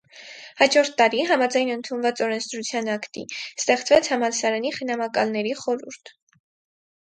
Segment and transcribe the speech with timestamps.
[0.61, 6.17] Հաջորդ տարի, համաձայն ընդունված օրենսդրության ակտի, ստեղծվեց համալսարանի խնամակալների խորհուրդ։